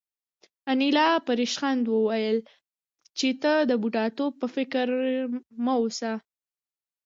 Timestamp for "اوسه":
5.81-6.11